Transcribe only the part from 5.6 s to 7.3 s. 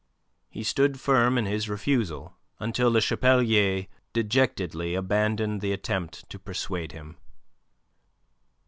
the attempt to persuade him.